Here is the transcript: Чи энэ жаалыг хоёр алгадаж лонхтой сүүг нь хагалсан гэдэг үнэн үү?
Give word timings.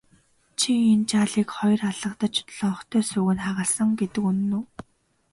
Чи 0.59 0.71
энэ 0.93 1.07
жаалыг 1.11 1.49
хоёр 1.57 1.81
алгадаж 1.89 2.35
лонхтой 2.57 3.03
сүүг 3.09 3.29
нь 3.35 3.43
хагалсан 3.45 3.89
гэдэг 3.99 4.23
үнэн 4.29 4.51
үү? 4.59 4.65